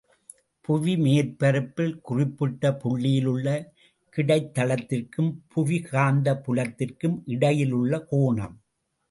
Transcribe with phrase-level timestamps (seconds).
[0.61, 3.47] புவி மேற்பரப்பில் குறிப்பிட்ட புள்ளியிலுள்ள
[4.15, 8.57] கிடைத் தளத்திற்கும் புவிக்காந்தப் புலத்திற்கும் இடையிலுள்ள கோணம்.